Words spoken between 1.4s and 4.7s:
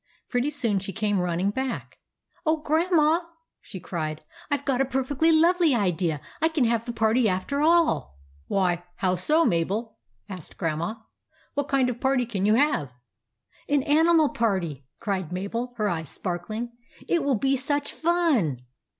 back again." Oh, Grandma!" she cried." I 've